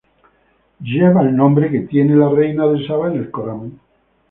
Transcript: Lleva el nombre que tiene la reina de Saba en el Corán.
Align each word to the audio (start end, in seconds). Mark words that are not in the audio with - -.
Lleva 0.79 1.21
el 1.21 1.35
nombre 1.35 1.69
que 1.69 1.81
tiene 1.81 2.15
la 2.15 2.27
reina 2.27 2.65
de 2.65 2.87
Saba 2.87 3.11
en 3.11 3.17
el 3.19 3.29
Corán. 3.29 3.79